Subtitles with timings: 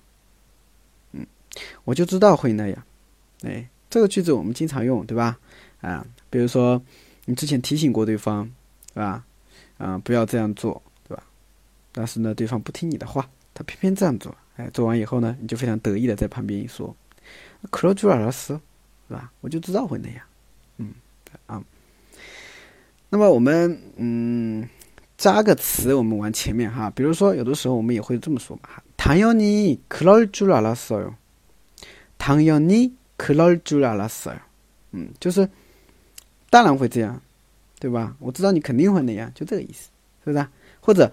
[1.13, 1.27] 嗯，
[1.85, 2.83] 我就知道会那样。
[3.43, 5.39] 哎，这个句子我们经常用，对吧？
[5.83, 6.83] 啊，比如说
[7.27, 8.51] 你之前提醒过对方，
[8.95, 9.27] 是吧？
[9.77, 10.83] 啊，不要这样做。
[11.93, 14.35] 但是呢，对方不听你的话，他偏偏这样做。
[14.57, 18.61] 哎，做完以后呢，你就非常得意的在旁边一说：“克罗朱尔斯，
[19.09, 19.31] 是吧？
[19.41, 20.25] 我就知道会那样。”
[20.79, 20.93] 嗯，
[21.47, 21.63] 啊。
[23.11, 24.69] 那么我们嗯
[25.17, 26.91] 加个词，我们往前面哈。
[26.91, 31.15] 比如说，有的时候我们也会这么说嘛：“당연히그럴줄알았어 요。
[32.19, 34.39] 당연히그럴줄알았어 요。
[34.93, 35.49] 嗯，就是
[36.51, 37.21] 当然会这样，
[37.79, 38.17] 对吧？
[38.19, 39.91] 我知道你肯定会那样，就这个意思，
[40.25, 40.47] 是不是？
[40.81, 41.13] 或者。